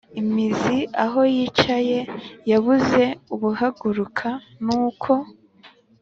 imizi 0.21 0.77
aho 1.05 1.19
yicaye, 1.35 1.99
yabuze 2.51 3.03
ubuhaguruka 3.33 4.29
nuko 4.63 5.13